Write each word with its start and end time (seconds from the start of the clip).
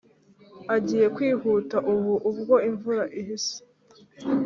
agiye 0.75 1.07
kwihuta 1.15 1.77
ubu 1.93 2.13
ubwo 2.29 2.55
imvura 2.69 3.03
ihise. 3.19 3.55